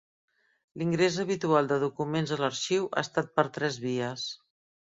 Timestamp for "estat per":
3.09-3.47